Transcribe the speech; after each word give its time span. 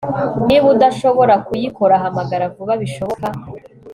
Niba 0.47 0.65
udashobora 0.75 1.33
kuyikora 1.47 1.93
hamagara 2.03 2.45
vuba 2.55 2.73
bishoboka 2.81 3.25